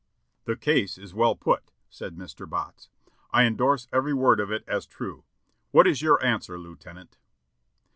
[0.45, 2.49] "The case is well put," said Mr.
[2.49, 2.89] Botts;
[3.29, 5.25] "I endorse every word of it as true.
[5.69, 6.57] What is your answer.
[6.57, 7.19] Lieutenant?"